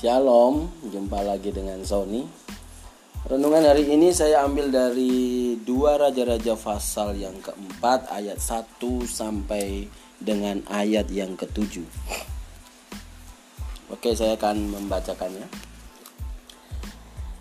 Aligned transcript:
Shalom, 0.00 0.64
jumpa 0.80 1.20
lagi 1.20 1.52
dengan 1.52 1.84
Sony. 1.84 2.24
Renungan 3.28 3.68
hari 3.68 3.84
ini 3.84 4.16
saya 4.16 4.48
ambil 4.48 4.72
dari 4.72 5.52
dua 5.60 6.00
Raja-Raja 6.00 6.56
pasal 6.56 7.20
yang 7.20 7.36
keempat 7.36 8.08
ayat 8.08 8.40
1 8.40 8.80
sampai 9.04 9.92
dengan 10.16 10.64
ayat 10.72 11.04
yang 11.12 11.36
ketujuh. 11.36 11.84
Oke, 13.92 14.16
saya 14.16 14.40
akan 14.40 14.72
membacakannya. 14.72 15.44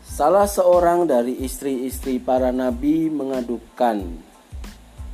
Salah 0.03 0.43
seorang 0.43 1.07
dari 1.07 1.39
istri-istri 1.39 2.19
para 2.19 2.51
nabi 2.51 3.07
mengadukan 3.07 4.03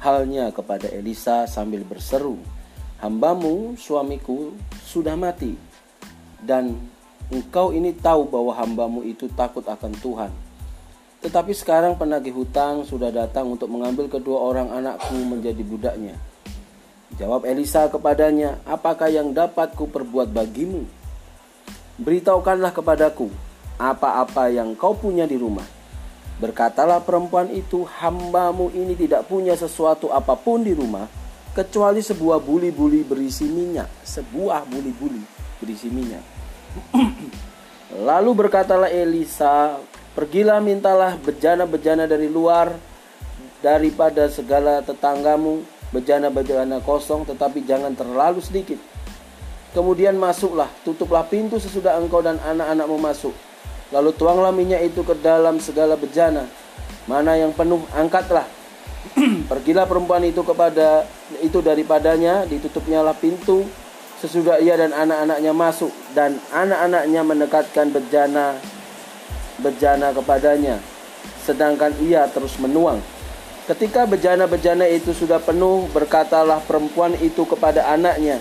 halnya 0.01 0.49
kepada 0.49 0.89
Elisa 0.89 1.45
sambil 1.45 1.85
berseru, 1.85 2.41
"Hambamu, 3.05 3.77
suamiku, 3.77 4.49
sudah 4.81 5.13
mati, 5.13 5.53
dan 6.41 6.94
engkau 7.33 7.73
ini 7.73 7.95
tahu 7.95 8.29
bahwa 8.29 8.51
hambamu 8.53 9.01
itu 9.05 9.29
takut 9.33 9.65
akan 9.65 9.93
Tuhan. 10.01 10.31
Tetapi 11.25 11.53
sekarang 11.57 11.97
penagih 11.97 12.33
hutang 12.37 12.85
sudah 12.85 13.09
datang 13.09 13.49
untuk 13.49 13.71
mengambil 13.71 14.05
kedua 14.05 14.41
orang 14.41 14.69
anakku 14.69 15.15
menjadi 15.15 15.61
budaknya." 15.65 16.15
Jawab 17.15 17.47
Elisa 17.47 17.87
kepadanya, 17.87 18.59
"Apakah 18.67 19.07
yang 19.07 19.31
dapat 19.31 19.73
ku 19.73 19.87
perbuat 19.87 20.29
bagimu? 20.29 20.83
Beritahukanlah 21.95 22.75
kepadaku 22.75 23.31
apa-apa 23.75 24.51
yang 24.51 24.75
kau 24.75 24.95
punya 24.95 25.27
di 25.27 25.35
rumah. 25.35 25.67
Berkatalah 26.35 26.99
perempuan 26.99 27.47
itu, 27.47 27.87
hambamu 27.87 28.67
ini 28.75 28.91
tidak 28.95 29.27
punya 29.31 29.55
sesuatu 29.55 30.11
apa 30.11 30.35
pun 30.35 30.63
di 30.63 30.75
rumah, 30.75 31.07
kecuali 31.55 32.03
sebuah 32.03 32.43
buli-buli 32.43 33.07
berisi 33.07 33.47
minyak. 33.47 33.87
Sebuah 34.03 34.67
buli-buli 34.67 35.23
berisi 35.63 35.87
minyak. 35.87 36.34
Lalu 37.95 38.31
berkatalah 38.45 38.91
Elisa, 38.91 39.79
pergilah 40.13 40.59
mintalah 40.59 41.15
bejana-bejana 41.19 42.05
dari 42.05 42.27
luar, 42.27 42.75
daripada 43.63 44.27
segala 44.27 44.83
tetanggamu, 44.83 45.63
bejana-bejana 45.89 46.83
kosong, 46.83 47.25
tetapi 47.25 47.63
jangan 47.63 47.95
terlalu 47.95 48.43
sedikit. 48.43 48.77
Kemudian 49.71 50.15
masuklah, 50.15 50.71
tutuplah 50.87 51.27
pintu 51.27 51.59
sesudah 51.59 51.99
engkau 51.99 52.23
dan 52.23 52.39
anak-anakmu 52.39 52.95
masuk 52.95 53.35
Lalu 53.93 54.17
tuanglah 54.17 54.49
minyak 54.49 54.81
itu 54.81 55.05
ke 55.05 55.13
dalam 55.21 55.61
segala 55.61 55.93
bejana. 55.93 56.49
Mana 57.05 57.37
yang 57.37 57.53
penuh, 57.53 57.85
angkatlah. 57.93 58.43
Pergilah 59.51 59.85
perempuan 59.85 60.25
itu 60.25 60.41
kepada 60.41 61.05
itu 61.45 61.61
daripadanya, 61.61 62.49
ditutupnyalah 62.49 63.13
pintu 63.13 63.61
sesudah 64.23 64.59
ia 64.63 64.79
dan 64.79 64.95
anak-anaknya 64.95 65.51
masuk 65.51 65.91
dan 66.15 66.39
anak-anaknya 66.53 67.21
mendekatkan 67.23 67.91
bejana 67.91 68.55
bejana 69.59 70.11
kepadanya 70.15 70.79
sedangkan 71.45 71.93
ia 72.01 72.25
terus 72.33 72.57
menuang. 72.57 72.97
Ketika 73.65 74.05
bejana-bejana 74.05 74.85
itu 74.89 75.13
sudah 75.13 75.41
penuh, 75.41 75.89
berkatalah 75.89 76.61
perempuan 76.65 77.17
itu 77.17 77.45
kepada 77.49 77.85
anaknya, 77.89 78.37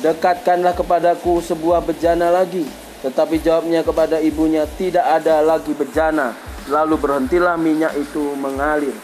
"Dekatkanlah 0.00 0.72
kepadaku 0.72 1.40
sebuah 1.44 1.84
bejana 1.84 2.32
lagi." 2.32 2.64
Tetapi 3.04 3.44
jawabnya 3.44 3.84
kepada 3.84 4.16
ibunya, 4.24 4.64
tidak 4.80 5.04
ada 5.04 5.44
lagi 5.44 5.76
bejana. 5.76 6.32
Lalu 6.72 6.96
berhentilah 6.96 7.60
minyak 7.60 7.92
itu 7.92 8.32
mengalir. 8.40 8.96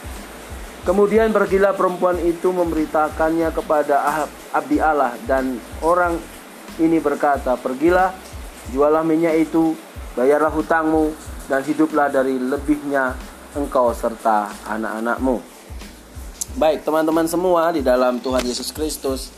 Kemudian 0.81 1.29
pergilah 1.29 1.77
perempuan 1.77 2.17
itu 2.25 2.49
memberitakannya 2.49 3.53
kepada 3.53 4.25
abdi 4.49 4.81
Allah 4.81 5.13
dan 5.29 5.61
orang 5.85 6.17
ini 6.81 6.97
berkata, 6.97 7.53
"Pergilah, 7.53 8.09
jualah 8.73 9.05
minyak 9.05 9.45
itu, 9.45 9.77
bayarlah 10.17 10.49
hutangmu 10.49 11.13
dan 11.45 11.61
hiduplah 11.61 12.09
dari 12.09 12.41
lebihnya 12.41 13.13
engkau 13.53 13.93
serta 13.93 14.49
anak-anakmu." 14.65 15.37
Baik, 16.57 16.81
teman-teman 16.81 17.29
semua 17.29 17.69
di 17.69 17.85
dalam 17.85 18.17
Tuhan 18.17 18.41
Yesus 18.41 18.73
Kristus. 18.73 19.29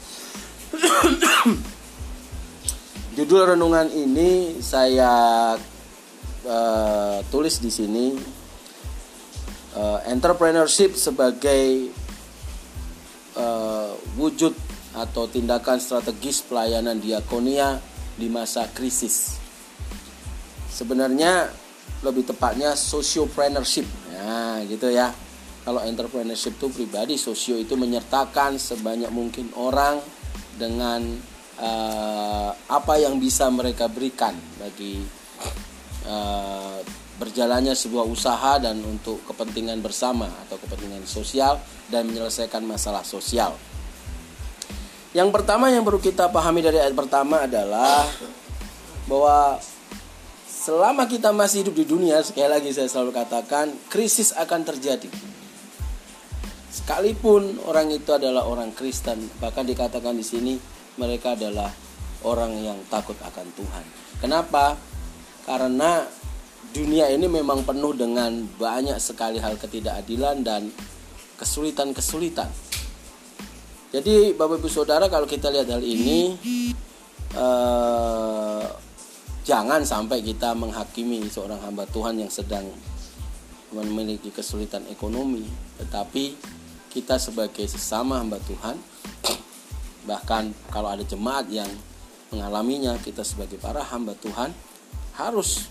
Judul 3.19 3.53
renungan 3.53 3.91
ini 3.91 4.63
saya 4.63 5.12
uh, 6.47 7.17
tulis 7.28 7.59
di 7.59 7.69
sini 7.69 8.16
uh, 9.75 10.00
entrepreneurship 10.09 10.95
sebagai 10.97 11.89
uh, 13.38 13.94
wujud 14.17 14.53
atau 14.94 15.25
tindakan 15.25 15.81
strategis 15.81 16.45
pelayanan 16.45 17.01
diakonia 17.01 17.81
di 18.13 18.29
masa 18.29 18.69
krisis. 18.69 19.41
Sebenarnya 20.69 21.50
lebih 22.06 22.29
tepatnya 22.29 22.78
sociopreneurship. 22.78 23.85
Nah, 24.13 24.61
gitu 24.69 24.89
ya. 24.94 25.09
Kalau 25.63 25.79
entrepreneurship 25.79 26.59
itu 26.59 26.67
pribadi, 26.67 27.16
sosio 27.16 27.55
itu 27.55 27.79
menyertakan 27.79 28.59
sebanyak 28.59 29.07
mungkin 29.07 29.47
orang 29.55 30.03
dengan 30.59 31.00
uh, 31.57 32.51
apa 32.51 32.94
yang 33.00 33.16
bisa 33.16 33.47
mereka 33.47 33.88
berikan 33.88 34.35
bagi 34.59 35.00
uh, 36.03 36.72
berjalannya 37.23 37.72
sebuah 37.72 38.03
usaha 38.03 38.59
dan 38.59 38.84
untuk 38.84 39.23
kepentingan 39.23 39.79
bersama 39.79 40.28
atau 40.44 40.59
kepentingan 40.59 41.07
sosial 41.07 41.56
dan 41.88 42.11
menyelesaikan 42.11 42.59
masalah 42.67 43.07
sosial. 43.07 43.56
Yang 45.16 45.29
pertama 45.31 45.72
yang 45.72 45.88
perlu 45.88 46.03
kita 46.03 46.28
pahami 46.28 46.59
dari 46.59 46.84
ayat 46.84 46.91
pertama 46.91 47.47
adalah 47.47 48.03
bahwa 49.07 49.56
selama 50.44 51.07
kita 51.07 51.31
masih 51.31 51.63
hidup 51.63 51.75
di 51.79 51.85
dunia, 51.88 52.19
sekali 52.19 52.51
lagi 52.51 52.75
saya 52.75 52.91
selalu 52.91 53.16
katakan, 53.16 53.72
krisis 53.88 54.35
akan 54.35 54.67
terjadi. 54.67 55.07
Sekalipun 56.73 57.61
orang 57.69 57.94
itu 57.94 58.09
adalah 58.11 58.50
orang 58.50 58.73
Kristen, 58.73 59.29
bahkan 59.38 59.63
dikatakan 59.63 60.17
di 60.17 60.25
sini 60.25 60.57
mereka 60.97 61.38
adalah 61.38 61.69
orang 62.25 62.57
yang 62.57 62.79
takut 62.90 63.16
akan 63.22 63.47
Tuhan. 63.53 63.85
Kenapa? 64.17 64.73
Karena 65.45 66.01
dunia 66.73 67.06
ini 67.13 67.29
memang 67.29 67.61
penuh 67.61 67.94
dengan 67.94 68.34
banyak 68.57 68.97
sekali 68.97 69.38
hal 69.38 69.56
ketidakadilan 69.61 70.41
dan 70.41 70.73
kesulitan-kesulitan. 71.38 72.50
Jadi 73.94 74.34
Bapak 74.34 74.57
Ibu 74.57 74.69
Saudara 74.73 75.06
kalau 75.06 75.29
kita 75.29 75.53
lihat 75.53 75.69
hal 75.69 75.85
ini 75.85 76.34
eh, 77.38 78.66
jangan 79.45 79.85
sampai 79.85 80.25
kita 80.25 80.57
menghakimi 80.57 81.29
seorang 81.29 81.61
hamba 81.61 81.85
Tuhan 81.94 82.17
yang 82.17 82.34
sedang 82.34 82.66
memiliki 83.69 84.34
kesulitan 84.34 84.81
ekonomi, 84.90 85.45
tetapi 85.78 86.34
kita 86.90 87.22
sebagai 87.22 87.69
sesama 87.69 88.17
hamba 88.17 88.41
Tuhan 88.50 88.78
bahkan 90.09 90.50
kalau 90.73 90.90
ada 90.90 91.05
jemaat 91.05 91.50
yang 91.53 91.69
mengalaminya 92.34 92.97
kita 92.97 93.22
sebagai 93.22 93.61
para 93.61 93.85
hamba 93.85 94.17
Tuhan 94.17 94.50
harus 95.13 95.69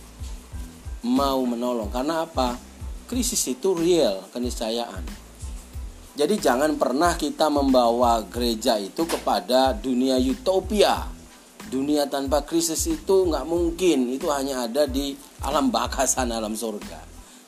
mau 1.06 1.42
menolong. 1.46 1.90
Karena 1.90 2.26
apa? 2.26 2.58
Krisis 3.06 3.42
itu 3.50 3.76
real 3.76 4.24
keniscayaan. 4.32 5.04
Jadi 6.12 6.34
jangan 6.36 6.76
pernah 6.76 7.16
kita 7.16 7.48
membawa 7.48 8.20
gereja 8.28 8.76
itu 8.76 9.04
kepada 9.08 9.72
dunia 9.72 10.20
utopia. 10.20 11.08
Dunia 11.72 12.04
tanpa 12.04 12.44
krisis 12.44 12.84
itu 12.88 13.28
nggak 13.28 13.48
mungkin. 13.48 14.12
Itu 14.12 14.28
hanya 14.28 14.68
ada 14.68 14.84
di 14.84 15.16
alam 15.40 15.72
bakasan 15.72 16.32
alam 16.32 16.52
surga. 16.52 17.00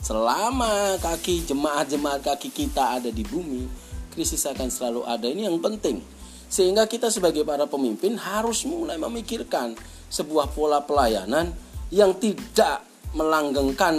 Selama 0.05 1.01
kaki 1.01 1.49
jemaat-jemaat 1.49 2.25
kaki 2.25 2.53
kita 2.53 3.01
ada 3.01 3.09
di 3.09 3.25
bumi 3.25 3.85
krisis 4.15 4.47
akan 4.47 4.71
selalu 4.71 5.03
ada. 5.05 5.27
Ini 5.27 5.51
yang 5.51 5.59
penting. 5.59 5.99
Sehingga 6.47 6.87
kita 6.87 7.11
sebagai 7.11 7.43
para 7.43 7.67
pemimpin 7.67 8.15
harus 8.15 8.63
mulai 8.63 8.95
memikirkan 8.95 9.75
sebuah 10.07 10.55
pola 10.55 10.87
pelayanan 10.87 11.51
yang 11.91 12.15
tidak 12.15 12.94
melanggengkan 13.15 13.95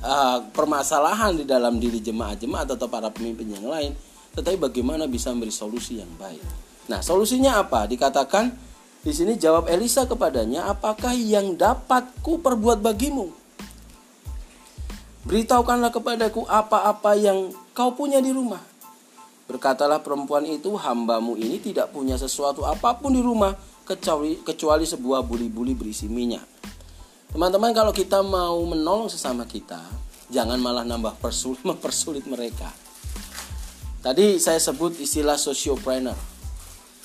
uh, 0.00 0.38
permasalahan 0.54 1.36
di 1.36 1.44
dalam 1.44 1.76
diri 1.76 1.98
jemaat-jemaat 2.00 2.78
atau 2.78 2.86
para 2.86 3.10
pemimpin 3.10 3.50
yang 3.50 3.66
lain, 3.66 3.92
tetapi 4.32 4.56
bagaimana 4.56 5.10
bisa 5.10 5.34
memberi 5.34 5.50
solusi 5.50 5.98
yang 5.98 6.10
baik. 6.16 6.42
Nah, 6.86 7.02
solusinya 7.02 7.58
apa? 7.62 7.86
Dikatakan 7.86 8.50
di 9.00 9.12
sini 9.14 9.34
jawab 9.36 9.66
Elisa 9.66 10.06
kepadanya, 10.06 10.70
"Apakah 10.70 11.14
yang 11.14 11.54
dapat 11.58 12.10
ku 12.22 12.38
perbuat 12.38 12.82
bagimu? 12.82 13.30
Beritahukanlah 15.26 15.92
kepadaku 15.92 16.48
apa-apa 16.48 17.12
yang 17.18 17.52
kau 17.74 17.92
punya 17.94 18.18
di 18.22 18.30
rumah." 18.32 18.62
Berkatalah 19.50 19.98
perempuan 19.98 20.46
itu, 20.46 20.78
hambamu 20.78 21.34
ini 21.34 21.58
tidak 21.58 21.90
punya 21.90 22.14
sesuatu 22.14 22.62
apa 22.62 22.94
pun 22.94 23.10
di 23.10 23.18
rumah 23.18 23.50
kecuali, 23.82 24.38
kecuali 24.46 24.86
sebuah 24.86 25.26
buli-buli 25.26 25.74
berisi 25.74 26.06
minyak. 26.06 26.46
Teman-teman 27.30 27.70
kalau 27.70 27.94
kita 27.94 28.26
mau 28.26 28.58
menolong 28.66 29.06
sesama 29.06 29.46
kita, 29.46 29.78
jangan 30.34 30.58
malah 30.58 30.82
nambah 30.82 31.22
persulit, 31.22 31.62
mempersulit 31.68 32.26
mereka. 32.26 32.70
Tadi 34.00 34.40
saya 34.40 34.58
sebut 34.58 34.98
istilah 34.98 35.38
sociopreneur. 35.38 36.16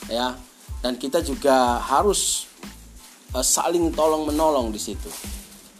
Ya. 0.09 0.33
Dan 0.81 1.01
kita 1.01 1.21
juga 1.25 1.81
harus 1.81 2.45
uh, 3.35 3.43
saling 3.43 3.91
tolong 3.91 4.29
menolong 4.29 4.71
di 4.71 4.79
situ 4.79 5.11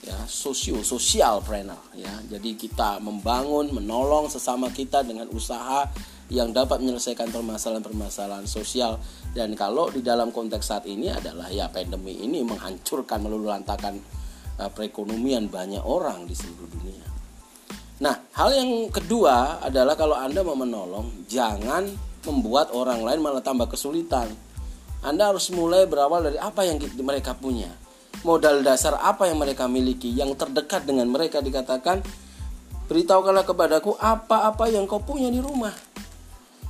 ya 0.06 0.22
sosio 0.30 0.86
sosial 0.86 1.42
planner 1.42 1.82
ya 1.98 2.14
jadi 2.30 2.54
kita 2.54 3.02
membangun 3.02 3.74
menolong 3.74 4.30
sesama 4.30 4.70
kita 4.70 5.02
dengan 5.02 5.26
usaha 5.34 5.90
yang 6.30 6.54
dapat 6.54 6.82
menyelesaikan 6.82 7.34
permasalahan-permasalahan 7.34 8.46
sosial 8.46 9.02
dan 9.34 9.58
kalau 9.58 9.90
di 9.90 10.06
dalam 10.06 10.30
konteks 10.30 10.70
saat 10.70 10.86
ini 10.86 11.10
adalah 11.10 11.50
ya 11.50 11.74
pandemi 11.74 12.22
ini 12.22 12.46
menghancurkan 12.46 13.18
meluluhlantakan 13.26 13.98
uh, 13.98 14.25
perekonomian 14.58 15.52
banyak 15.52 15.84
orang 15.84 16.28
di 16.28 16.36
seluruh 16.36 16.70
dunia. 16.72 17.08
Nah, 17.96 18.16
hal 18.36 18.50
yang 18.52 18.92
kedua 18.92 19.64
adalah 19.64 19.96
kalau 19.96 20.16
Anda 20.20 20.44
mau 20.44 20.56
menolong, 20.56 21.28
jangan 21.28 21.88
membuat 22.28 22.72
orang 22.76 23.04
lain 23.04 23.20
malah 23.24 23.44
tambah 23.44 23.72
kesulitan. 23.72 24.28
Anda 25.06 25.32
harus 25.32 25.52
mulai 25.54 25.86
berawal 25.86 26.28
dari 26.32 26.40
apa 26.40 26.66
yang 26.66 26.82
mereka 27.04 27.38
punya. 27.38 27.70
Modal 28.26 28.66
dasar 28.66 28.98
apa 29.00 29.30
yang 29.30 29.38
mereka 29.38 29.70
miliki, 29.70 30.10
yang 30.12 30.34
terdekat 30.34 30.88
dengan 30.88 31.08
mereka 31.12 31.44
dikatakan, 31.44 32.02
beritahukanlah 32.86 33.46
kepadaku 33.46 33.98
apa-apa 33.98 34.70
yang 34.70 34.86
kau 34.86 35.02
punya 35.02 35.30
di 35.30 35.42
rumah 35.42 35.74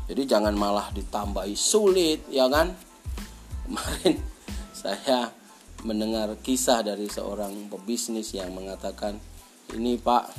jadi 0.06 0.38
jangan 0.38 0.54
malah 0.54 0.88
ditambahi 0.94 1.56
sulit 1.58 2.24
ya 2.30 2.46
kan 2.48 2.72
kemarin 3.66 4.16
saya 4.72 5.34
mendengar 5.86 6.34
kisah 6.42 6.82
dari 6.82 7.06
seorang 7.06 7.70
pebisnis 7.70 8.34
yang 8.34 8.50
mengatakan 8.58 9.22
ini 9.78 10.02
pak 10.02 10.34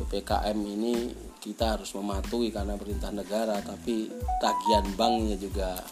PPKM 0.00 0.56
ini 0.56 1.12
kita 1.38 1.76
harus 1.76 1.92
mematuhi 1.92 2.48
karena 2.48 2.80
perintah 2.80 3.12
negara 3.12 3.60
tapi 3.60 4.08
tagihan 4.40 4.88
banknya 4.96 5.36
juga 5.36 5.84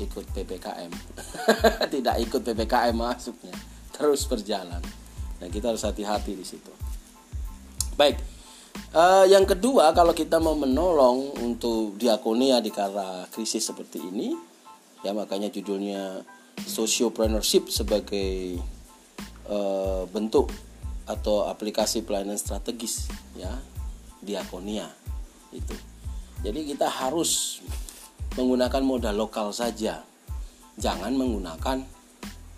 ikut 0.00 0.24
PPKM 0.32 0.92
tidak 1.94 2.16
ikut 2.24 2.40
PPKM 2.40 2.96
masuknya 2.96 3.54
terus 3.94 4.26
berjalan. 4.26 4.82
Nah 5.38 5.48
kita 5.52 5.70
harus 5.70 5.86
hati-hati 5.86 6.34
di 6.34 6.42
situ. 6.42 6.72
Baik 7.94 8.34
Uh, 8.94 9.26
yang 9.26 9.42
kedua, 9.42 9.90
kalau 9.90 10.14
kita 10.14 10.38
mau 10.38 10.54
menolong 10.54 11.34
untuk 11.42 11.98
diakonia 11.98 12.62
di 12.62 12.70
kala 12.70 13.26
krisis 13.30 13.66
seperti 13.66 13.98
ini, 13.98 14.34
ya 15.02 15.10
makanya 15.10 15.50
judulnya 15.50 16.22
sociopreneurship 16.62 17.66
sebagai 17.72 18.60
uh, 19.50 20.06
bentuk 20.10 20.52
atau 21.04 21.50
aplikasi 21.50 22.06
pelayanan 22.06 22.38
strategis, 22.38 23.10
ya 23.36 23.50
diakonia 24.24 24.88
itu. 25.52 25.76
Jadi 26.40 26.70
kita 26.70 26.88
harus 26.88 27.60
menggunakan 28.38 28.82
modal 28.84 29.16
lokal 29.16 29.50
saja, 29.50 30.00
jangan 30.78 31.12
menggunakan 31.12 31.84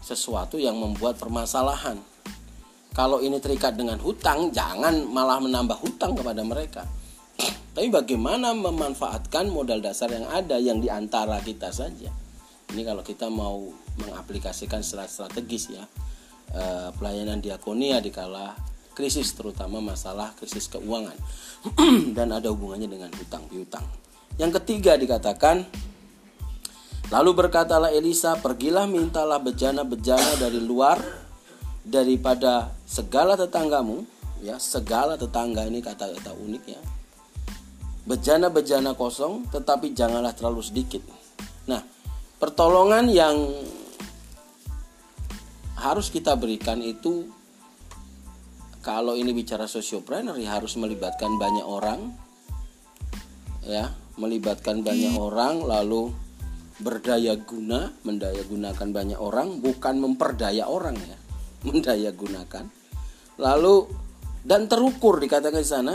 sesuatu 0.05 0.61
yang 0.61 0.79
membuat 0.79 1.19
permasalahan 1.19 1.99
kalau 2.97 3.21
ini 3.21 3.37
terikat 3.37 3.77
dengan 3.77 4.01
hutang, 4.01 4.49
jangan 4.57 5.05
malah 5.13 5.37
menambah 5.37 5.77
hutang 5.85 6.17
kepada 6.17 6.41
mereka. 6.41 6.89
Tapi 7.77 7.93
bagaimana 7.93 8.57
memanfaatkan 8.57 9.53
modal 9.53 9.85
dasar 9.85 10.09
yang 10.09 10.25
ada 10.33 10.57
yang 10.57 10.81
di 10.81 10.89
antara 10.89 11.37
kita 11.45 11.69
saja. 11.69 12.09
Ini 12.75 12.83
kalau 12.83 13.03
kita 13.07 13.31
mau 13.31 13.71
mengaplikasikan 14.01 14.83
secara 14.83 15.07
strategis 15.07 15.71
ya 15.71 15.85
eh, 16.55 16.89
pelayanan 16.97 17.39
diakonia 17.39 18.03
di 18.03 18.11
kala 18.11 18.57
krisis 18.97 19.37
terutama 19.37 19.79
masalah 19.85 20.33
krisis 20.35 20.67
keuangan. 20.73 21.17
Dan 22.17 22.33
ada 22.33 22.49
hubungannya 22.51 22.89
dengan 22.89 23.11
hutang 23.15 23.45
piutang. 23.47 23.85
Yang 24.37 24.61
ketiga 24.63 24.97
dikatakan 24.97 25.65
Lalu 27.07 27.47
berkatalah 27.47 27.95
Elisa, 27.95 28.35
pergilah 28.35 28.91
mintalah 28.91 29.39
bejana-bejana 29.39 30.43
dari 30.43 30.59
luar 30.59 30.99
daripada 31.87 32.75
segala 32.83 33.39
tetanggamu. 33.39 34.03
Ya 34.43 34.59
segala 34.59 35.15
tetangga 35.15 35.65
ini 35.65 35.79
kata-kata 35.79 36.35
unik 36.35 36.65
ya. 36.67 36.83
Bejana-bejana 38.11 38.99
kosong 38.99 39.47
tetapi 39.55 39.95
janganlah 39.95 40.35
terlalu 40.35 40.67
sedikit. 40.67 41.03
Nah 41.71 41.81
pertolongan 42.37 43.09
yang 43.09 43.37
harus 45.77 46.09
kita 46.09 46.37
berikan 46.37 46.81
itu 46.81 47.29
kalau 48.81 49.19
ini 49.19 49.35
bicara 49.35 49.67
sosiopreneur 49.67 50.39
ya 50.39 50.57
harus 50.57 50.79
melibatkan 50.79 51.37
banyak 51.37 51.67
orang 51.67 52.15
ya 53.67 53.91
melibatkan 54.17 54.81
banyak 54.81 55.13
orang 55.19 55.61
lalu 55.61 56.15
berdaya 56.77 57.41
guna 57.41 57.93
mendaya 58.05 58.45
gunakan 58.45 58.89
banyak 58.93 59.19
orang 59.21 59.61
bukan 59.65 59.97
memperdaya 59.97 60.69
orang 60.69 60.97
ya 60.97 61.17
mendaya 61.69 62.11
gunakan. 62.13 62.65
Lalu 63.37 63.75
dan 64.47 64.71
terukur 64.71 65.19
dikatakan 65.19 65.61
di 65.61 65.69
sana 65.69 65.95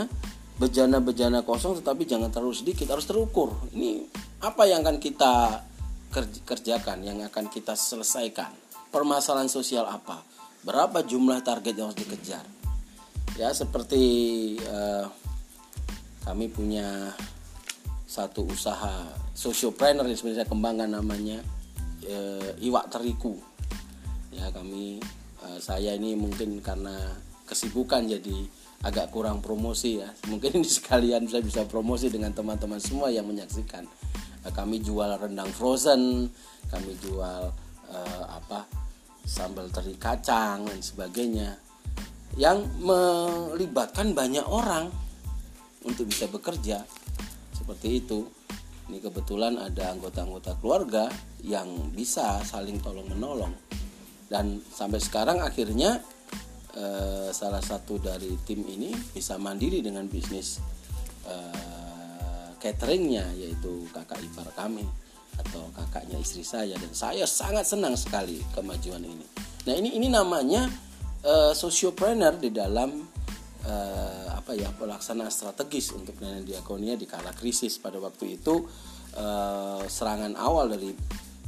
bejana-bejana 0.60 1.42
kosong 1.42 1.80
tetapi 1.80 2.04
jangan 2.04 2.28
terlalu 2.28 2.54
sedikit 2.54 2.92
harus 2.92 3.08
terukur. 3.08 3.56
Ini 3.72 4.06
apa 4.44 4.68
yang 4.68 4.84
akan 4.84 4.98
kita 5.00 5.64
kerjakan, 6.44 7.02
yang 7.02 7.18
akan 7.24 7.48
kita 7.48 7.72
selesaikan? 7.72 8.52
Permasalahan 8.92 9.48
sosial 9.48 9.88
apa? 9.88 10.20
Berapa 10.62 11.02
jumlah 11.02 11.40
target 11.40 11.74
yang 11.74 11.90
harus 11.90 12.00
dikejar? 12.04 12.44
Ya 13.40 13.50
seperti 13.56 14.04
uh, 14.68 15.08
kami 16.28 16.52
punya 16.52 17.16
satu 18.04 18.44
usaha 18.44 19.08
sosiopreneur 19.32 20.04
yang 20.04 20.18
sebenarnya 20.20 20.44
kembangkan 20.44 20.92
namanya 20.92 21.40
uh, 22.04 22.52
Iwak 22.60 22.92
Teriku. 22.92 23.40
Ya 24.28 24.52
kami 24.52 25.00
Eh, 25.42 25.58
saya 25.58 25.98
ini 25.98 26.14
mungkin 26.14 26.62
karena 26.62 26.94
kesibukan 27.50 28.06
jadi 28.06 28.46
agak 28.86 29.10
kurang 29.10 29.42
promosi 29.42 29.98
ya 29.98 30.06
mungkin 30.30 30.62
ini 30.62 30.68
sekalian 30.78 31.26
saya 31.26 31.42
bisa 31.42 31.66
promosi 31.66 32.06
dengan 32.06 32.30
teman-teman 32.30 32.78
semua 32.78 33.10
yang 33.10 33.26
menyaksikan 33.26 33.82
kami 34.50 34.82
jual 34.82 35.14
rendang 35.14 35.50
frozen 35.54 36.26
kami 36.66 36.98
jual 36.98 37.54
uh, 37.86 38.24
apa 38.26 38.66
sambal 39.22 39.70
teri 39.70 39.94
kacang 39.94 40.66
dan 40.66 40.80
sebagainya 40.82 41.54
yang 42.34 42.64
melibatkan 42.80 44.16
banyak 44.16 44.42
orang 44.48 44.88
untuk 45.84 46.08
bisa 46.08 46.26
bekerja. 46.32 46.80
Seperti 47.52 48.02
itu. 48.02 48.24
Ini 48.88 48.98
kebetulan 48.98 49.56
ada 49.56 49.94
anggota-anggota 49.94 50.58
keluarga 50.58 51.06
yang 51.44 51.92
bisa 51.94 52.42
saling 52.42 52.82
tolong 52.82 53.08
menolong 53.08 53.54
dan 54.32 54.64
sampai 54.72 54.96
sekarang 54.96 55.44
akhirnya 55.44 56.00
eh, 56.72 57.28
salah 57.36 57.60
satu 57.60 58.00
dari 58.00 58.32
tim 58.48 58.64
ini 58.64 58.96
bisa 59.12 59.36
mandiri 59.36 59.84
dengan 59.84 60.08
bisnis 60.08 60.56
eh, 61.28 61.71
cateringnya 62.62 63.26
yaitu 63.34 63.90
kakak 63.90 64.22
ipar 64.22 64.46
kami 64.54 64.86
atau 65.34 65.66
kakaknya 65.74 66.22
istri 66.22 66.46
saya. 66.46 66.78
Dan 66.78 66.94
saya 66.94 67.26
sangat 67.26 67.66
senang 67.66 67.98
sekali 67.98 68.38
kemajuan 68.54 69.02
ini. 69.02 69.26
Nah 69.66 69.74
ini 69.74 69.98
ini 69.98 70.06
namanya 70.06 70.70
eh, 71.26 71.52
sociopreneur 71.52 72.38
di 72.38 72.54
dalam 72.54 73.02
eh, 73.66 74.26
apa 74.30 74.54
ya 74.54 74.70
pelaksanaan 74.70 75.34
strategis 75.34 75.90
untuk 75.90 76.14
pelayanan 76.22 76.46
diakonia 76.46 76.94
di 76.94 77.10
kala 77.10 77.34
krisis. 77.34 77.82
Pada 77.82 77.98
waktu 77.98 78.38
itu 78.38 78.62
eh, 79.18 79.82
serangan 79.90 80.38
awal 80.38 80.70
dari 80.70 80.94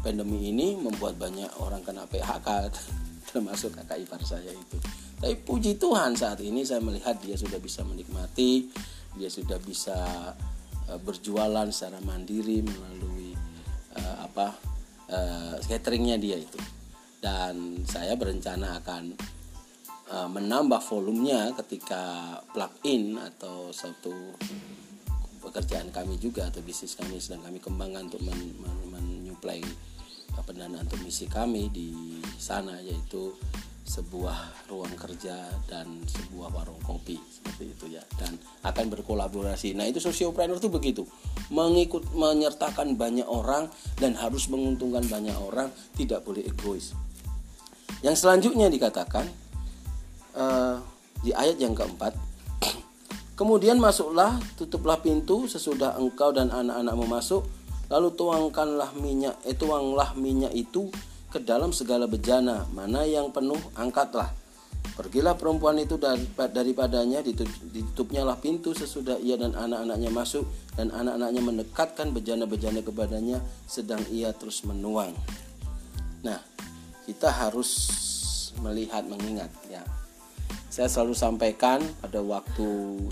pandemi 0.02 0.50
ini 0.50 0.74
membuat 0.74 1.14
banyak 1.14 1.62
orang 1.62 1.86
kena 1.86 2.10
PHK 2.10 2.48
termasuk 3.30 3.70
kakak 3.78 4.02
ipar 4.02 4.20
saya 4.26 4.50
itu. 4.50 4.78
Tapi 5.14 5.38
puji 5.46 5.78
Tuhan 5.78 6.18
saat 6.18 6.42
ini 6.42 6.66
saya 6.66 6.82
melihat 6.82 7.16
dia 7.22 7.38
sudah 7.38 7.56
bisa 7.62 7.80
menikmati 7.86 8.68
dia 9.14 9.30
sudah 9.30 9.58
bisa 9.62 9.96
uh, 10.90 11.00
berjualan 11.00 11.68
secara 11.70 12.00
mandiri 12.02 12.64
melalui 12.64 13.32
uh, 13.96 14.16
apa 14.24 14.46
uh, 15.10 15.56
cateringnya 15.64 16.16
dia 16.20 16.40
itu. 16.40 16.60
Dan 17.20 17.86
saya 17.88 18.20
berencana 18.20 18.84
akan 18.84 19.16
uh, 20.12 20.28
menambah 20.28 20.80
volumenya 20.84 21.56
ketika 21.64 22.36
plug 22.52 22.72
in 22.84 23.16
atau 23.16 23.72
satu 23.72 24.36
pekerjaan 25.40 25.92
kami 25.92 26.16
juga 26.16 26.48
atau 26.48 26.64
bisnis 26.64 26.96
kami 26.96 27.20
sedang 27.20 27.44
kami 27.44 27.60
kembangkan 27.60 28.08
untuk 28.08 28.24
men, 28.24 28.40
men, 28.60 28.76
menyuplai 28.88 29.60
pendanaan 30.44 30.84
untuk 30.88 31.00
misi 31.04 31.30
kami 31.30 31.70
di 31.70 32.20
sana 32.36 32.80
yaitu 32.82 33.32
sebuah 33.84 34.64
ruang 34.72 34.96
kerja 34.96 35.44
dan 35.68 36.00
sebuah 36.08 36.48
warung 36.56 36.80
kopi 36.80 37.20
seperti 37.20 37.64
itu 37.68 37.84
ya 37.92 38.02
dan 38.16 38.40
akan 38.64 38.88
berkolaborasi. 38.88 39.76
Nah, 39.76 39.84
itu 39.84 40.00
sosiopreneur 40.00 40.56
itu 40.56 40.72
begitu. 40.72 41.02
Mengikut 41.52 42.16
menyertakan 42.16 42.96
banyak 42.96 43.28
orang 43.28 43.68
dan 44.00 44.16
harus 44.16 44.48
menguntungkan 44.48 45.04
banyak 45.04 45.36
orang, 45.36 45.68
tidak 46.00 46.24
boleh 46.24 46.40
egois. 46.40 46.96
Yang 48.00 48.24
selanjutnya 48.24 48.72
dikatakan 48.72 49.28
uh, 50.32 50.80
di 51.20 51.36
ayat 51.36 51.60
yang 51.60 51.76
keempat 51.76 52.16
Kemudian 53.38 53.82
masuklah, 53.82 54.38
tutuplah 54.54 55.02
pintu 55.02 55.50
sesudah 55.50 55.98
engkau 55.98 56.30
dan 56.30 56.54
anak-anakmu 56.54 57.04
masuk, 57.04 57.42
lalu 57.90 58.14
tuangkanlah 58.14 58.94
minyak 58.96 59.36
eh 59.44 59.58
tuanglah 59.58 60.14
minyak 60.14 60.54
itu 60.54 60.88
ke 61.34 61.42
dalam 61.42 61.74
segala 61.74 62.06
bejana 62.06 62.70
mana 62.70 63.02
yang 63.02 63.34
penuh 63.34 63.58
angkatlah 63.74 64.30
Pergilah 64.94 65.34
perempuan 65.34 65.74
itu 65.82 65.98
daripadanya 66.38 67.18
ditutupnya 67.24 68.22
lah 68.22 68.38
pintu 68.38 68.78
sesudah 68.78 69.18
ia 69.18 69.34
dan 69.34 69.50
anak-anaknya 69.50 70.06
masuk 70.14 70.46
dan 70.78 70.94
anak-anaknya 70.94 71.42
mendekatkan 71.42 72.14
bejana-bejana 72.14 72.78
kepadanya 72.78 73.42
sedang 73.66 73.98
ia 74.14 74.30
terus 74.30 74.62
menuang. 74.62 75.10
Nah, 76.22 76.38
kita 77.10 77.26
harus 77.26 77.90
melihat 78.62 79.02
mengingat 79.10 79.50
ya. 79.66 79.82
Saya 80.70 80.86
selalu 80.86 81.18
sampaikan 81.18 81.82
pada 81.98 82.22
waktu 82.22 82.66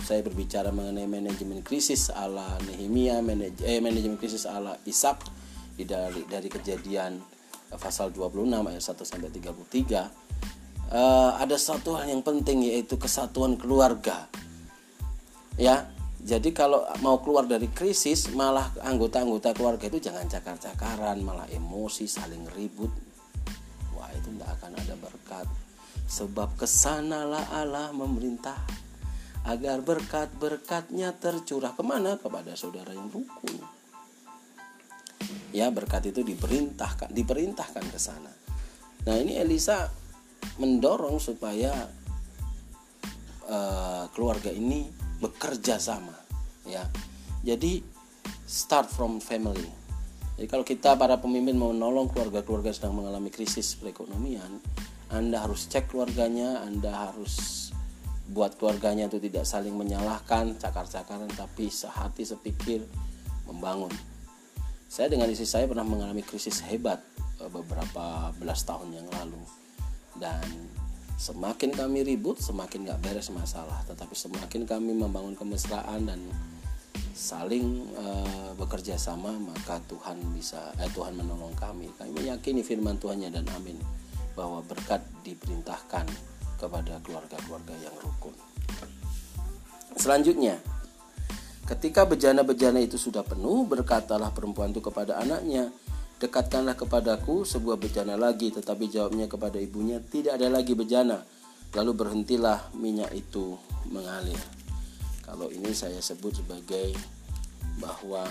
saya 0.07 0.23
berbicara 0.23 0.71
mengenai 0.71 1.11
manajemen 1.11 1.67
krisis 1.67 2.15
ala 2.15 2.63
Nehemia, 2.63 3.19
manaj 3.27 3.59
eh, 3.67 3.83
manajemen 3.83 4.23
krisis 4.23 4.47
ala 4.47 4.79
Ishak 4.87 5.19
dari 5.83 6.23
dari 6.31 6.47
kejadian 6.47 7.19
pasal 7.81 8.13
26 8.13 8.49
ayat 8.53 8.85
1 8.85 9.09
sampai 9.09 9.31
33 9.33 10.33
uh, 10.93 11.31
ada 11.41 11.57
satu 11.57 11.97
hal 11.97 12.07
yang 12.13 12.23
penting 12.23 12.69
yaitu 12.69 13.01
kesatuan 13.01 13.57
keluarga. 13.57 14.29
Ya, 15.61 15.89
jadi 16.23 16.55
kalau 16.57 16.87
mau 17.05 17.21
keluar 17.21 17.45
dari 17.45 17.69
krisis, 17.69 18.33
malah 18.33 18.73
anggota-anggota 18.81 19.53
keluarga 19.53 19.85
itu 19.89 20.01
jangan 20.01 20.25
cakar-cakaran, 20.29 21.21
malah 21.21 21.45
emosi, 21.53 22.09
saling 22.09 22.49
ribut. 22.57 22.89
Wah, 23.93 24.09
itu 24.17 24.33
tidak 24.33 24.57
akan 24.61 24.73
ada 24.81 24.95
berkat. 24.97 25.47
Sebab 26.09 26.57
ke 26.57 26.65
sanalah 26.65 27.53
Allah 27.53 27.93
memerintah 27.93 28.57
agar 29.45 29.83
berkat-berkatnya 29.83 31.19
tercurah 31.19 31.75
ke 31.75 31.83
mana 31.85 32.17
kepada 32.17 32.57
saudara 32.57 32.95
yang 32.95 33.11
rukun. 33.13 33.82
Ya, 35.53 35.69
berkat 35.69 36.09
itu 36.09 36.25
diperintahkan, 36.25 37.13
diperintahkan 37.13 37.85
ke 37.93 37.99
sana. 38.01 38.33
Nah, 39.05 39.17
ini 39.19 39.37
Elisa 39.37 39.91
mendorong 40.59 41.21
supaya 41.21 41.73
uh, 43.47 44.05
keluarga 44.15 44.51
ini 44.51 44.89
bekerja 45.23 45.79
sama 45.79 46.15
ya. 46.67 46.87
Jadi 47.43 47.83
start 48.47 48.91
from 48.91 49.19
family. 49.19 49.71
Jadi 50.39 50.47
kalau 50.49 50.65
kita 50.67 50.95
para 50.99 51.19
pemimpin 51.19 51.59
mau 51.59 51.71
menolong 51.71 52.11
keluarga-keluarga 52.11 52.73
sedang 52.75 52.99
mengalami 52.99 53.29
krisis 53.29 53.77
perekonomian 53.79 54.63
anda 55.13 55.45
harus 55.45 55.69
cek 55.69 55.93
keluarganya 55.93 56.65
anda 56.65 56.89
harus 56.89 57.69
buat 58.33 58.57
keluarganya 58.57 59.13
itu 59.13 59.21
tidak 59.21 59.45
saling 59.45 59.77
menyalahkan 59.77 60.57
cakar-cakaran 60.57 61.29
tapi 61.37 61.69
sehati 61.69 62.25
sepikir 62.25 62.81
membangun 63.45 63.93
saya 64.93 65.09
dengan 65.09 65.33
istri 65.33 65.49
saya 65.49 65.65
pernah 65.65 65.89
mengalami 65.89 66.21
krisis 66.21 66.61
hebat 66.69 67.01
eh, 67.41 67.49
beberapa 67.49 68.29
belas 68.37 68.61
tahun 68.69 68.93
yang 68.93 69.09
lalu. 69.09 69.41
Dan 70.21 70.45
semakin 71.17 71.73
kami 71.73 72.05
ribut 72.05 72.37
semakin 72.45 72.85
gak 72.85 73.01
beres 73.01 73.33
masalah. 73.33 73.81
Tetapi 73.89 74.13
semakin 74.13 74.69
kami 74.69 74.93
membangun 74.93 75.33
kemesraan 75.33 76.05
dan 76.05 76.21
saling 77.13 77.89
uh, 77.97 78.57
bekerja 78.57 78.97
sama 78.97 79.37
maka 79.37 79.81
Tuhan 79.89 80.21
bisa 80.37 80.61
eh, 80.77 80.93
Tuhan 80.93 81.17
menolong 81.17 81.57
kami. 81.57 81.89
Kami 81.97 82.13
meyakini 82.13 82.61
firman 82.61 83.01
Tuhannya 83.01 83.33
dan 83.33 83.49
amin 83.57 83.81
bahwa 84.37 84.61
berkat 84.61 85.01
diperintahkan 85.25 86.05
kepada 86.61 87.01
keluarga-keluarga 87.01 87.73
yang 87.81 87.97
rukun. 87.97 88.37
Selanjutnya 89.97 90.61
ketika 91.67 92.07
bejana-bejana 92.07 92.83
itu 92.83 92.99
sudah 92.99 93.23
penuh 93.23 93.67
berkatalah 93.67 94.35
perempuan 94.35 94.75
itu 94.75 94.83
kepada 94.83 95.19
anaknya 95.19 95.71
Dekatkanlah 96.23 96.79
kepadaku 96.79 97.43
sebuah 97.43 97.83
bejana 97.83 98.15
lagi. 98.15 98.55
Tetapi 98.55 98.87
jawabnya 98.87 99.27
kepada 99.27 99.59
ibunya 99.59 99.99
Tidak 99.99 100.39
ada 100.39 100.47
lagi 100.47 100.79
bejana. 100.79 101.19
Lalu 101.75 101.93
berhentilah 101.99 102.71
minyak 102.79 103.11
itu 103.11 103.59
mengalir. 103.91 104.39
Kalau 105.27 105.51
ini 105.51 105.75
saya 105.75 105.99
sebut 105.99 106.39
sebagai 106.39 106.95
Bahwa 107.83 108.23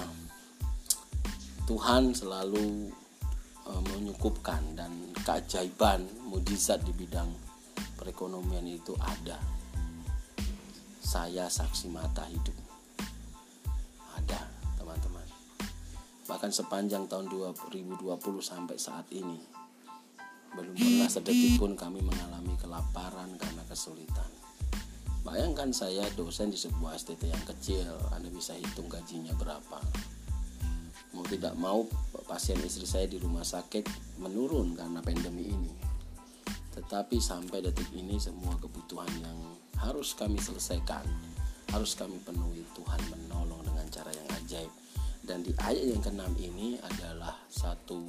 Tuhan 1.68 2.16
selalu 2.16 2.96
uh, 3.68 3.82
menyukupkan 3.92 4.72
Dan 4.72 5.12
keajaiban 5.28 6.08
mujizat 6.32 6.80
di 6.88 6.96
bidang 6.96 7.28
perekonomian 8.00 8.72
itu 8.72 8.96
ada. 9.04 9.36
Saya 11.04 11.52
saksi 11.52 11.92
mata 11.92 12.24
hidup 12.24 12.71
bahkan 16.32 16.48
sepanjang 16.48 17.12
tahun 17.12 17.28
2020 17.28 18.08
sampai 18.40 18.80
saat 18.80 19.04
ini 19.12 19.36
belum 20.56 20.80
pernah 20.80 21.12
sedetik 21.12 21.60
pun 21.60 21.76
kami 21.76 22.00
mengalami 22.00 22.56
kelaparan 22.56 23.36
karena 23.36 23.64
kesulitan. 23.68 24.32
Bayangkan 25.28 25.76
saya 25.76 26.08
dosen 26.16 26.52
di 26.52 26.60
sebuah 26.60 26.96
STT 26.96 27.28
yang 27.28 27.44
kecil 27.44 27.88
Anda 28.16 28.32
bisa 28.32 28.56
hitung 28.56 28.88
gajinya 28.88 29.36
berapa. 29.36 29.80
Mau 31.12 31.28
tidak 31.28 31.56
mau 31.60 31.84
pasien 32.28 32.60
istri 32.64 32.88
saya 32.88 33.08
di 33.12 33.20
rumah 33.20 33.44
sakit 33.44 34.16
menurun 34.24 34.76
karena 34.76 35.04
pandemi 35.04 35.52
ini. 35.52 35.72
Tetapi 36.72 37.20
sampai 37.20 37.60
detik 37.60 37.92
ini 37.92 38.16
semua 38.20 38.56
kebutuhan 38.56 39.12
yang 39.20 39.40
harus 39.84 40.16
kami 40.16 40.40
selesaikan 40.40 41.04
harus 41.72 41.96
kami 41.96 42.20
penuhi 42.24 42.64
Tuhan 42.76 43.00
menolong 43.08 43.64
dengan 43.64 43.88
cara 43.88 44.12
yang 44.12 44.28
ajaib 44.44 44.81
dan 45.32 45.48
di 45.48 45.56
ayat 45.64 45.96
yang 45.96 46.04
keenam 46.04 46.34
ini 46.44 46.76
adalah 46.84 47.32
satu 47.48 48.04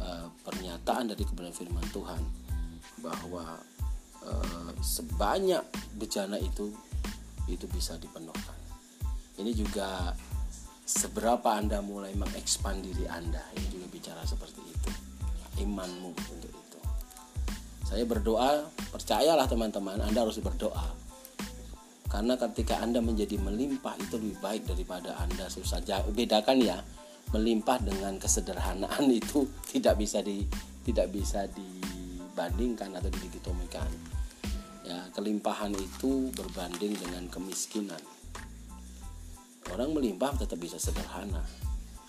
uh, 0.00 0.32
pernyataan 0.40 1.12
dari 1.12 1.28
kebenaran 1.28 1.52
firman 1.52 1.84
Tuhan 1.92 2.24
bahwa 3.04 3.60
uh, 4.24 4.72
sebanyak 4.80 5.60
bejana 6.00 6.40
itu 6.40 6.72
itu 7.52 7.68
bisa 7.68 8.00
dipenuhkan. 8.00 8.56
Ini 9.36 9.52
juga 9.52 10.16
seberapa 10.88 11.52
Anda 11.52 11.84
mulai 11.84 12.16
mengekspand 12.16 12.80
diri 12.80 13.04
Anda 13.12 13.44
ini 13.52 13.68
juga 13.68 13.92
bicara 13.92 14.24
seperti 14.24 14.64
itu. 14.64 14.90
Imanmu 15.60 16.16
untuk 16.16 16.48
itu. 16.48 16.78
Saya 17.84 18.08
berdoa, 18.08 18.72
percayalah 18.88 19.44
teman-teman, 19.44 20.00
Anda 20.00 20.24
harus 20.24 20.40
berdoa 20.40 21.01
karena 22.12 22.36
ketika 22.36 22.76
Anda 22.84 23.00
menjadi 23.00 23.40
melimpah 23.40 23.96
itu 23.96 24.20
lebih 24.20 24.36
baik 24.44 24.68
daripada 24.68 25.16
Anda 25.16 25.48
susah. 25.48 25.80
Bedakan 26.12 26.60
ya, 26.60 26.84
melimpah 27.32 27.80
dengan 27.80 28.20
kesederhanaan 28.20 29.08
itu 29.24 29.48
tidak 29.72 29.96
bisa 29.96 30.20
di 30.20 30.44
tidak 30.84 31.08
bisa 31.08 31.48
dibandingkan 31.48 32.92
atau 33.00 33.08
didikotomikan. 33.08 33.88
Ya, 34.84 35.08
kelimpahan 35.16 35.72
itu 35.72 36.28
berbanding 36.36 37.00
dengan 37.00 37.24
kemiskinan. 37.32 38.02
Orang 39.72 39.96
melimpah 39.96 40.36
tetap 40.36 40.60
bisa 40.60 40.76
sederhana. 40.76 41.40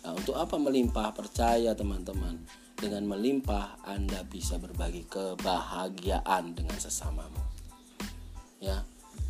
Nah, 0.03 0.11
untuk 0.11 0.35
apa 0.35 0.59
melimpah? 0.59 1.15
Percaya 1.15 1.71
teman-teman, 1.79 2.43
dengan 2.75 3.07
melimpah 3.07 3.79
Anda 3.87 4.27
bisa 4.27 4.59
berbagi 4.59 5.07
kebahagiaan 5.07 6.51
dengan 6.59 6.75
sesamamu. 6.75 7.39
Ya, 8.59 8.83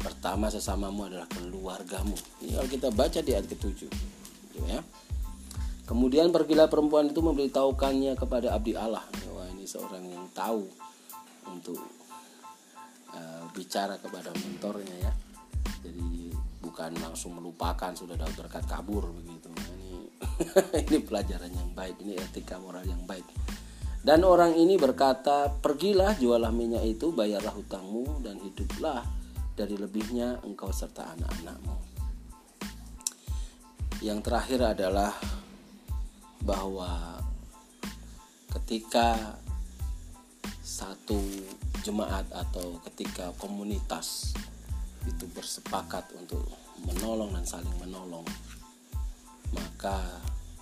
pertama 0.03 0.51
sesamamu 0.51 1.07
adalah 1.07 1.25
keluargamu. 1.31 2.13
Ini 2.43 2.59
kalau 2.59 2.69
kita 2.69 2.87
baca 2.91 3.19
di 3.23 3.31
ayat 3.31 3.47
ketujuh 3.47 3.89
ya. 4.67 4.83
Kemudian 5.83 6.31
pergilah 6.31 6.67
perempuan 6.67 7.11
itu 7.11 7.19
memberitahukannya 7.23 8.15
kepada 8.19 8.55
abdi 8.55 8.75
Allah. 8.75 9.03
Wah 9.31 9.47
ini 9.51 9.63
seorang 9.63 10.03
yang 10.03 10.27
tahu 10.35 10.67
untuk 11.47 11.79
uh, 13.15 13.43
bicara 13.55 13.99
kepada 13.99 14.31
mentornya 14.35 14.95
ya. 15.07 15.11
Jadi 15.83 16.31
bukan 16.63 16.95
langsung 16.99 17.35
melupakan 17.35 17.91
sudah 17.91 18.15
dapat 18.15 18.35
berkat 18.47 18.63
kabur 18.67 19.11
begitu. 19.11 19.51
Ini 19.51 19.91
ini 20.87 20.97
pelajaran 21.03 21.51
yang 21.51 21.71
baik 21.75 21.99
ini 22.03 22.15
etika 22.19 22.59
moral 22.59 22.83
yang 22.87 23.03
baik. 23.03 23.27
Dan 24.03 24.27
orang 24.27 24.59
ini 24.59 24.75
berkata, 24.75 25.47
"Pergilah, 25.63 26.19
jualah 26.19 26.51
minyak 26.51 26.83
itu, 26.83 27.15
bayarlah 27.15 27.55
hutangmu 27.55 28.19
dan 28.19 28.35
hiduplah 28.35 29.22
dari 29.53 29.77
lebihnya 29.77 30.41
engkau 30.41 30.73
serta 30.73 31.13
anak-anakmu. 31.13 31.77
Yang 34.01 34.19
terakhir 34.25 34.59
adalah 34.75 35.13
bahwa 36.43 37.23
ketika 38.59 39.39
satu 40.63 41.19
jemaat 41.83 42.27
atau 42.31 42.79
ketika 42.91 43.31
komunitas 43.39 44.35
itu 45.03 45.27
bersepakat 45.35 46.07
untuk 46.15 46.43
menolong 46.83 47.35
dan 47.35 47.43
saling 47.47 47.75
menolong 47.79 48.23
maka 49.51 49.99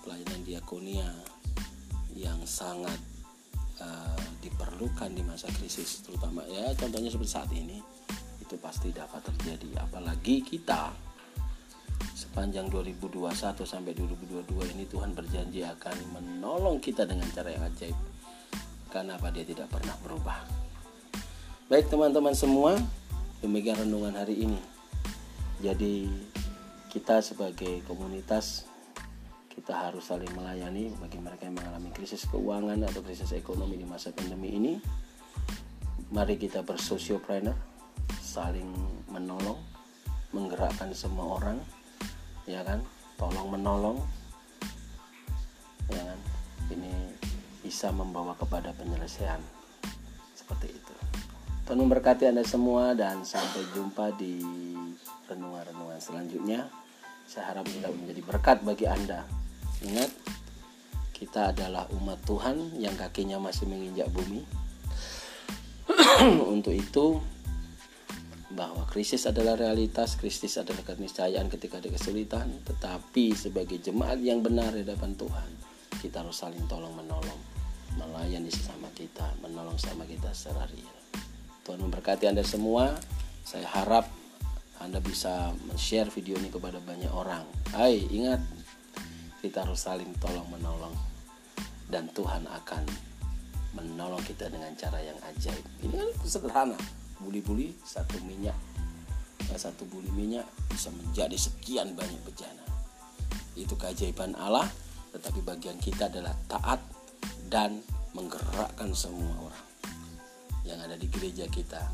pelayanan 0.02 0.42
diakonia 0.42 1.08
yang 2.12 2.42
sangat 2.44 2.98
uh, 3.80 4.22
diperlukan 4.42 5.14
di 5.14 5.22
masa 5.22 5.48
krisis 5.54 6.02
terutama 6.04 6.42
ya 6.50 6.74
contohnya 6.74 7.08
seperti 7.08 7.32
saat 7.32 7.50
ini 7.54 7.78
itu 8.52 8.60
pasti 8.60 8.92
dapat 8.92 9.24
terjadi 9.32 9.80
apalagi 9.80 10.44
kita 10.44 10.92
sepanjang 12.12 12.68
2021 12.68 13.32
sampai 13.64 13.96
2022 13.96 14.76
ini 14.76 14.84
Tuhan 14.92 15.16
berjanji 15.16 15.64
akan 15.64 15.96
menolong 16.12 16.76
kita 16.76 17.08
dengan 17.08 17.32
cara 17.32 17.48
yang 17.48 17.64
ajaib 17.64 17.96
Karena 18.92 19.16
apa 19.16 19.32
dia 19.32 19.40
tidak 19.40 19.72
pernah 19.72 19.96
berubah. 20.04 20.36
Baik 21.72 21.88
teman-teman 21.88 22.36
semua, 22.36 22.76
demikian 23.40 23.80
renungan 23.88 24.20
hari 24.20 24.44
ini. 24.44 24.60
Jadi 25.64 26.12
kita 26.92 27.24
sebagai 27.24 27.80
komunitas 27.88 28.68
kita 29.48 29.88
harus 29.88 30.12
saling 30.12 30.28
melayani 30.36 30.92
bagi 31.00 31.16
mereka 31.16 31.48
yang 31.48 31.56
mengalami 31.56 31.88
krisis 31.96 32.28
keuangan 32.28 32.84
atau 32.84 33.00
krisis 33.00 33.32
ekonomi 33.32 33.80
di 33.80 33.88
masa 33.88 34.12
pandemi 34.12 34.52
ini. 34.52 34.76
Mari 36.12 36.36
kita 36.36 36.60
bersosiopreneur, 36.60 37.71
saling 38.22 38.70
menolong, 39.10 39.60
menggerakkan 40.32 40.90
semua 40.96 41.38
orang, 41.38 41.58
ya 42.48 42.64
kan? 42.64 42.80
Tolong 43.20 43.52
menolong, 43.52 43.98
ya 45.92 46.02
kan? 46.02 46.18
Ini 46.72 46.92
bisa 47.62 47.92
membawa 47.92 48.34
kepada 48.34 48.74
penyelesaian 48.74 49.38
seperti 50.34 50.74
itu. 50.74 50.94
Tuhan 51.62 51.78
memberkati 51.78 52.26
Anda 52.26 52.42
semua 52.42 52.90
dan 52.92 53.22
sampai 53.22 53.62
jumpa 53.70 54.18
di 54.18 54.42
renungan-renungan 55.30 56.00
selanjutnya. 56.02 56.66
Saya 57.24 57.54
harap 57.54 57.70
bisa 57.70 57.86
menjadi 57.88 58.20
berkat 58.26 58.66
bagi 58.66 58.84
Anda. 58.90 59.22
Ingat, 59.86 60.10
kita 61.14 61.54
adalah 61.54 61.86
umat 61.94 62.18
Tuhan 62.26 62.76
yang 62.82 62.98
kakinya 62.98 63.38
masih 63.38 63.70
menginjak 63.70 64.10
bumi. 64.10 64.42
Untuk 66.54 66.74
itu, 66.74 67.22
bahwa 68.52 68.84
krisis 68.88 69.24
adalah 69.24 69.56
realitas, 69.56 70.20
krisis 70.20 70.60
adalah 70.60 70.84
keniscayaan 70.84 71.48
ketika 71.48 71.80
ada 71.80 71.88
kesulitan, 71.88 72.52
tetapi 72.68 73.32
sebagai 73.32 73.80
jemaat 73.80 74.20
yang 74.20 74.44
benar 74.44 74.76
di 74.76 74.84
hadapan 74.84 75.16
Tuhan, 75.16 75.50
kita 76.04 76.20
harus 76.20 76.36
saling 76.36 76.60
tolong 76.68 76.92
menolong, 76.92 77.40
melayani 77.96 78.52
sesama 78.52 78.92
kita, 78.92 79.24
menolong 79.40 79.76
sama 79.80 80.04
kita 80.04 80.28
secara 80.36 80.68
real. 80.68 80.96
Tuhan 81.62 81.78
memberkati 81.78 82.26
Anda 82.28 82.42
semua. 82.42 82.92
Saya 83.42 83.66
harap 83.70 84.10
Anda 84.82 84.98
bisa 84.98 85.54
men-share 85.70 86.10
video 86.10 86.34
ini 86.38 86.50
kepada 86.50 86.82
banyak 86.82 87.10
orang. 87.10 87.46
Hai, 87.72 88.02
ingat 88.10 88.42
kita 89.40 89.66
harus 89.66 89.82
saling 89.82 90.10
tolong 90.18 90.46
menolong 90.50 90.94
dan 91.90 92.10
Tuhan 92.10 92.46
akan 92.46 92.82
menolong 93.72 94.20
kita 94.24 94.52
dengan 94.52 94.72
cara 94.76 95.00
yang 95.00 95.16
ajaib. 95.32 95.64
Ini 95.82 95.94
kan 95.96 96.10
sederhana. 96.26 97.01
Buli-buli 97.22 97.72
satu 97.86 98.18
minyak 98.26 98.54
satu 99.52 99.84
buli 99.84 100.08
minyak 100.16 100.48
bisa 100.72 100.88
menjadi 100.88 101.36
sekian 101.36 101.92
banyak 101.92 102.16
bejana. 102.24 102.64
Itu 103.52 103.76
keajaiban 103.76 104.32
Allah, 104.40 104.64
tetapi 105.12 105.44
bagian 105.44 105.76
kita 105.76 106.08
adalah 106.08 106.32
taat 106.48 106.80
dan 107.52 107.84
menggerakkan 108.16 108.96
semua 108.96 109.28
orang 109.44 109.66
yang 110.64 110.80
ada 110.80 110.96
di 110.96 111.04
gereja 111.10 111.44
kita 111.52 111.84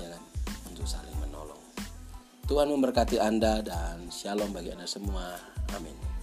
ya 0.00 0.08
kan? 0.10 0.22
Untuk 0.70 0.86
saling 0.88 1.14
menolong. 1.20 1.60
Tuhan 2.48 2.68
memberkati 2.72 3.20
Anda 3.20 3.60
dan 3.60 4.08
shalom 4.10 4.52
bagi 4.52 4.74
Anda 4.74 4.88
semua. 4.88 5.38
Amin 5.76 6.13